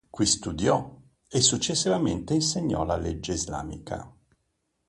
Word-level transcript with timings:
Qui 0.11 0.25
studiò 0.25 0.97
e 1.27 1.41
successivamente 1.41 2.33
insegnò 2.33 2.83
la 2.83 2.97
legge 2.97 3.33
islamica. 3.33 4.11